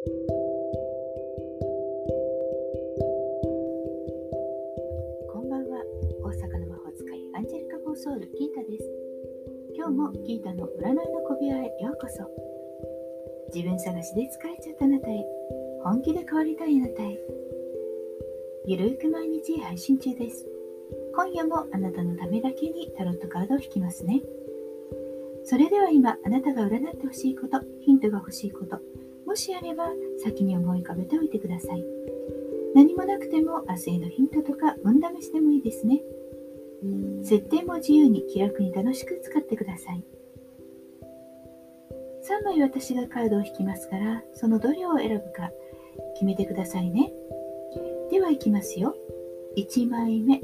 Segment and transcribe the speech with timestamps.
[0.00, 0.08] こ
[5.42, 5.84] んばんは。
[6.24, 8.90] 大阪の魔法使いアンジェリカ・フォーソウルギータです。
[9.76, 12.24] 今日もギータの占いの小部屋へようこそ。
[13.54, 15.22] 自分探しで疲れちゃったあなたへ
[15.84, 17.20] 本気で変わりたいあなたへ
[18.64, 20.48] ゆるく毎日配信中です。
[21.14, 24.22] 今夜もあなたのためだけにタロットカードを引きますね。
[25.44, 28.80] それでは今あなたが占ってほしいことヒントが欲しいこと
[29.30, 29.84] もしあれば
[30.24, 31.84] 先に思い浮かべておいてください。
[32.74, 36.02] 何もなくても明日へのヒントとか運試しでもいいですね。
[37.22, 40.02] 設定も自由に気楽に楽しく使ってください。
[42.42, 45.52] 3枚私がカードを引きますからそのどれを選ぶか
[46.14, 47.12] 決めてくださいね。
[48.10, 48.96] ではいきますよ。
[49.56, 50.42] 1枚目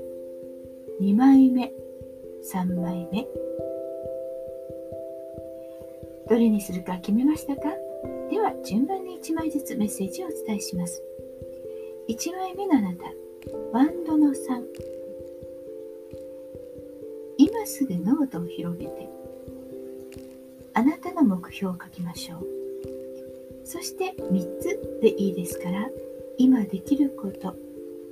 [1.00, 1.72] 2枚目
[2.54, 3.26] 3枚目。
[6.28, 7.62] どれにするか決めましたか？
[8.46, 11.02] は順番に1枚ずつメッセージをお伝えします。
[12.08, 13.04] 1枚目のあなた
[13.72, 14.34] ワンドの3
[17.38, 19.08] 今すぐノートを広げて
[20.74, 22.46] あなたの目標を書きましょう。
[23.64, 25.88] そして3つでいいですから
[26.38, 27.56] 今できること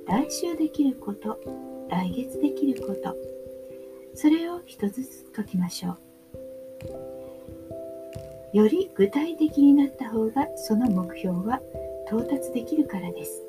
[0.05, 1.39] 来週できること
[1.89, 3.15] 来月できること
[4.13, 6.04] それを1つずつ書きましょう。
[8.55, 11.59] より具体的になった方がその目標は
[12.07, 13.43] 到達できるからです。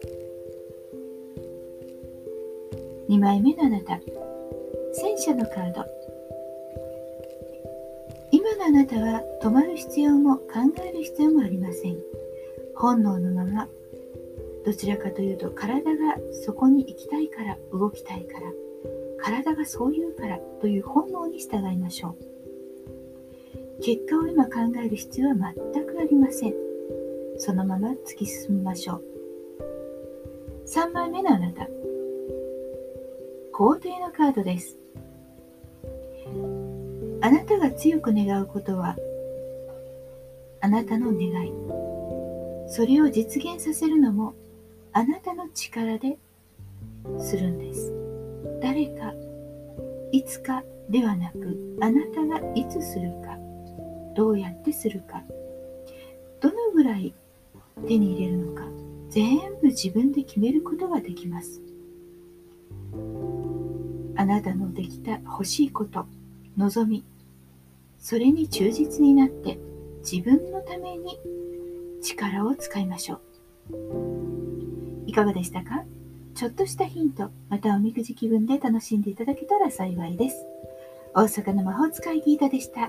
[3.08, 4.00] 2枚目のあなた。
[4.92, 5.84] 戦車のカード。
[8.32, 10.44] 今のあなたは止まる必要も考
[10.84, 11.98] える必要もありません。
[12.74, 13.68] 本能のまま。
[14.64, 18.52] どちらかというと体がそこに行きたいから動きたいから
[19.22, 22.25] 体がそう言うからという本能に従いましょう。
[23.80, 24.52] 結果を今考
[24.84, 25.34] える必要は
[25.72, 26.54] 全くありません。
[27.38, 29.04] そのまま突き進みましょう。
[30.66, 31.68] 3枚目のあなた。
[33.52, 34.78] 皇帝のカードです。
[37.20, 38.96] あなたが強く願うことは
[40.60, 41.52] あなたの願い。
[42.68, 44.34] それを実現させるのも
[44.92, 46.18] あなたの力で
[47.20, 47.92] するんです。
[48.60, 49.14] 誰か
[50.12, 53.45] いつかではなくあなたがいつするか。
[54.16, 55.22] どうやってするか。
[56.40, 57.14] どのぐらい
[57.86, 58.64] 手に入れるのか。
[59.10, 61.60] 全部自分で決めることができます。
[64.16, 66.06] あなたのできた欲しいこと。
[66.56, 67.04] 望み。
[67.98, 69.58] それに忠実になって。
[70.00, 71.18] 自分のために。
[72.02, 73.20] 力を使いましょう。
[75.06, 75.84] いかがでしたか？
[76.34, 77.30] ちょっとしたヒント。
[77.48, 80.46] またおみくじ気分で楽しんでいただけたら幸いです。
[81.14, 82.88] 大阪の魔法使いギータでした。